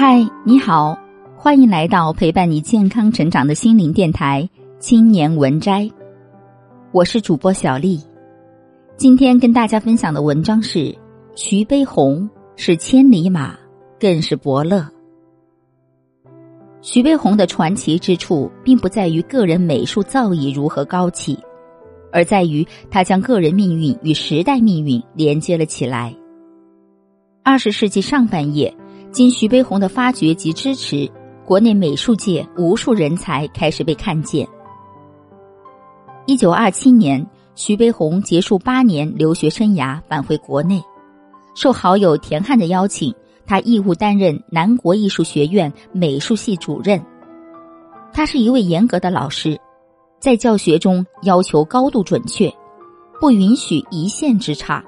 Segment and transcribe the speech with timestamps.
[0.00, 0.96] 嗨，你好，
[1.36, 5.82] 欢迎来到陪伴你健康成长的心灵电台《青年文摘》，
[6.92, 8.00] 我是主播小丽。
[8.96, 10.96] 今天跟大家分享的文章是：
[11.34, 13.58] 徐悲鸿是千里马，
[13.98, 14.86] 更是伯乐。
[16.80, 21.36] 徐悲鸿的传奇之处，并不在于个人美术造诣如何高气，
[22.12, 26.14] 而在于他将个人命运与时代命运连接了起来。
[27.42, 28.72] 二十世纪上半叶。
[29.18, 31.10] 经徐悲鸿的发掘及支持，
[31.44, 34.46] 国内美术界无数人才开始被看见。
[36.24, 40.80] 一九二七年，徐悲鸿结束八年留学生涯，返回国内，
[41.56, 43.12] 受好友田汉的邀请，
[43.44, 47.04] 他义务担任南国艺术学院美术系主任。
[48.12, 49.58] 他是一位严格的老师，
[50.20, 52.48] 在教学中要求高度准确，
[53.20, 54.80] 不允许一线之差，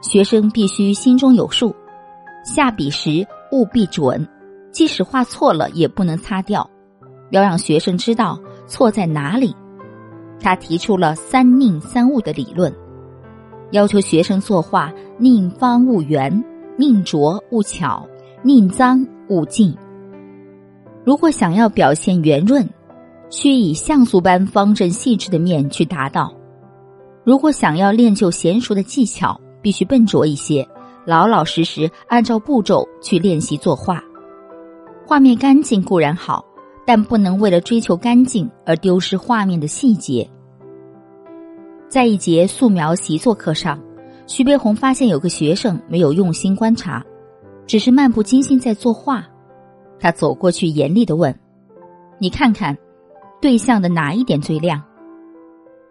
[0.00, 1.74] 学生必须心中有数，
[2.44, 3.26] 下笔时。
[3.50, 4.26] 务必准，
[4.70, 6.68] 即使画错了也不能擦掉，
[7.30, 9.54] 要让学生知道错在哪里。
[10.40, 12.72] 他提出了“三宁三物”的理论，
[13.72, 16.44] 要求学生作画宁方勿圆，
[16.76, 18.06] 宁拙勿巧，
[18.42, 19.76] 宁脏勿净。
[21.04, 22.68] 如果想要表现圆润，
[23.30, 26.32] 需以像素般方正细致的面去达到；
[27.24, 30.66] 如果想要练就娴熟的技巧，必须笨拙一些。
[31.08, 33.98] 老老实实按照步骤去练习作画，
[35.06, 36.44] 画面干净固然好，
[36.84, 40.28] 但不能为了追求干净而丢失画面的细节。
[41.88, 43.80] 在一节素描习作课上，
[44.26, 47.02] 徐悲鸿发现有个学生没有用心观察，
[47.66, 49.24] 只是漫不经心在作画。
[49.98, 51.34] 他走过去严厉的问
[52.20, 52.76] ：“你看看，
[53.40, 54.82] 对象的哪一点最亮？”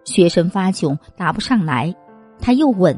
[0.06, 1.92] 学生发窘，答不上来。
[2.40, 2.96] 他又问：“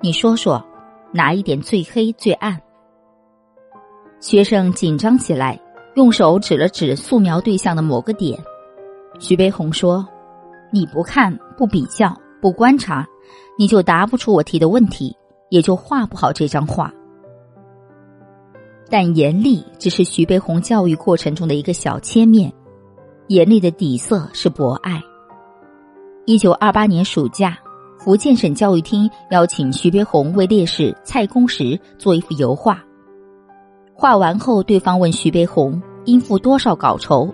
[0.00, 0.64] 你说说。”
[1.12, 2.58] 哪一点最黑最暗？
[4.18, 5.60] 学生紧张起来，
[5.94, 8.38] 用手指了指素描对象的某个点。
[9.18, 10.06] 徐悲鸿说
[10.72, 13.06] ：“你不看、不比较、不观察，
[13.58, 15.14] 你就答不出我提的问题，
[15.50, 16.92] 也就画不好这张画。”
[18.88, 22.52] 但严厉只是徐悲鸿教育过程中的一个小切面，
[23.28, 25.02] 严厉的底色是博爱。
[26.24, 27.58] 一九二八年暑假。
[28.04, 32.82] 福建省教育厅邀请徐悲鸿为烈士蔡公时做一幅油画。
[33.94, 37.32] 画完后，对方问徐悲鸿应付多少稿酬，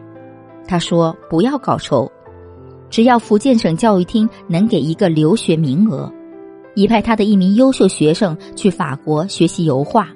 [0.66, 2.06] 他说不要稿酬，
[2.90, 6.12] 只要福建省教育厅能给一个留学名额，
[6.74, 10.06] 已派他的一名优秀学生去法国学习油画。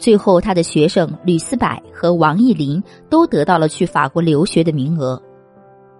[0.00, 5.22] 最后，他的学生吕思柏和王艺林都得到了去法国留学的名额，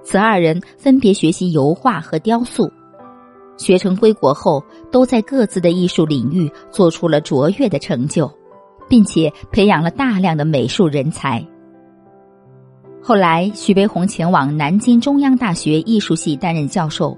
[0.02, 2.68] 此二人分别学习油画和雕塑。
[3.56, 8.30] 学成归国后，都在各自的艺术领域做出了卓越的成就，
[8.88, 11.44] 并且培养了大量的美术人才。
[13.02, 17.16] 后来，徐悲鸿前往南京中央大学艺术系担任教授，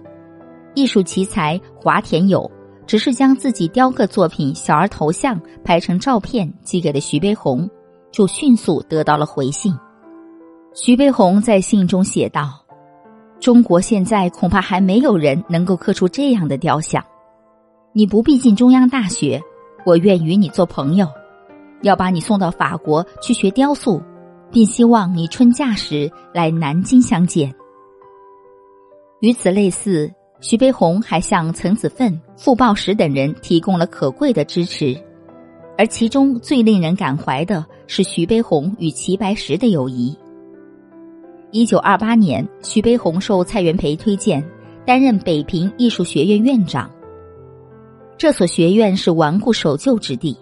[0.74, 2.50] 艺术奇才华田友
[2.86, 7.68] 只是将自己雕刻作品小儿头像拍成照片寄给了徐悲鸿，
[8.10, 9.74] 就迅速得到了回信。
[10.74, 12.63] 徐悲鸿在信中写道。
[13.44, 17.04] 中国现在恐怕还没有人能够刻出这样的雕像。
[17.92, 19.38] 你不必进中央大学，
[19.84, 21.06] 我愿与你做朋友，
[21.82, 24.00] 要把你送到法国去学雕塑，
[24.50, 27.54] 并希望你春假时来南京相见。
[29.20, 34.98] 与此类似，徐悲鸿还向陈子奋、傅抱石等人提供了可贵的支持，
[35.76, 40.16] 而其中最令人感怀的是徐悲鸿与齐白石的友谊。
[41.54, 44.44] 一九二八年，徐悲鸿受蔡元培推荐
[44.84, 46.90] 担任北平艺术学院院长。
[48.18, 50.36] 这所学院是顽固守旧之地，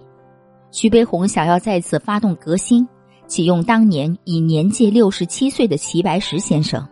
[0.70, 2.88] 徐悲鸿想要在此发动革新，
[3.26, 6.82] 启用当年已年届六十七岁的齐白石先生。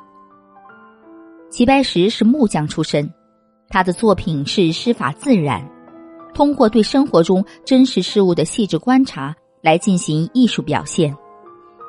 [1.49, 3.11] 齐白石是木匠出身，
[3.71, 5.67] 他的作品是师法自然，
[6.35, 11.17] 通过对生活中真实事物的细致观察来进行艺术表现。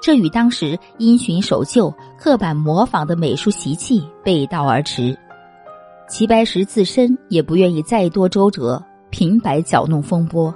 [0.02, 5.16] 这与当时因循守旧、刻板模仿的美术习气背道而驰。
[6.10, 10.54] 齐白石自身也不愿意再多周折、平白搅弄风波，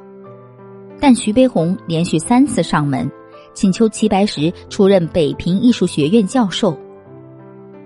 [1.00, 3.10] 但徐悲鸿连续三次上门，
[3.54, 6.78] 请求齐白石出任北平艺术学院教授。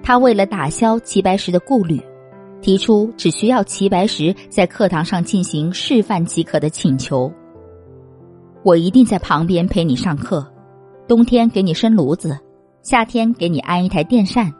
[0.01, 2.01] 他为了打消齐白石的顾虑，
[2.61, 7.31] 提出只需要齐白石在课堂上进行示范即可的请求。
[8.63, 10.45] 我一定在旁边陪你上课。
[11.09, 12.37] 冬天给你生炉子，
[12.83, 14.53] 夏天给你安一台电扇，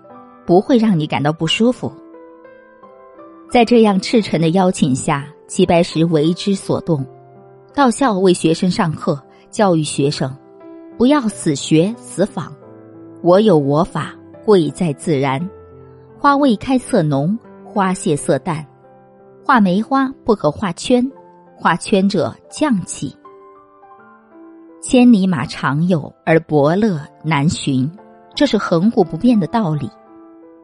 [0.48, 1.94] 不会让你感到不舒服。
[3.52, 7.06] 在这样赤诚的邀请下，齐白石为之所动，
[7.72, 10.36] 到校为学生上课，教育学生，
[10.98, 12.52] 不要死学死仿。
[13.22, 15.48] 我有我法，贵在自然。
[16.18, 18.66] 花未开色浓，花谢色淡。
[19.46, 21.08] 画梅花不可画圈，
[21.56, 23.16] 画圈者匠气。
[24.90, 27.88] 千里马常有，而伯乐难寻，
[28.34, 29.88] 这是恒古不变的道理。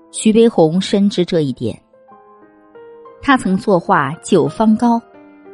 [0.09, 1.79] 徐悲鸿深知这一点。
[3.21, 4.97] 他曾作画《九方高》，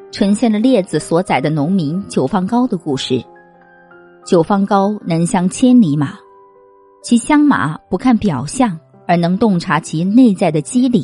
[0.09, 3.21] 呈现了列子所载的农民九方高的故事。
[4.25, 6.13] 九方高能相千里马，
[7.03, 11.03] 其相马不看表象，而能洞察其内在的机理。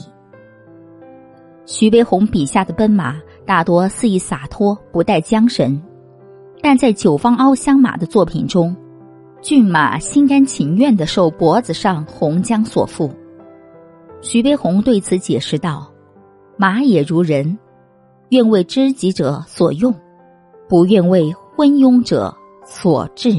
[1.66, 5.78] 徐悲鸿笔下的奔马大多肆意洒脱，不带缰绳。
[6.62, 8.76] 但在九方凹香马的作品中，
[9.42, 13.10] 骏马心甘情愿的受脖子上红浆所缚。
[14.22, 15.92] 徐悲鸿对此解释道
[16.58, 17.58] ：“马也如人，
[18.30, 19.94] 愿为知己者所用，
[20.68, 23.32] 不愿为昏庸者所治。”